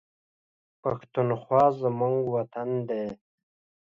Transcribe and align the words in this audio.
پښتونخوا 0.81 1.63
زموږ 1.81 2.17
وطن 2.35 2.69
دی 2.89 3.05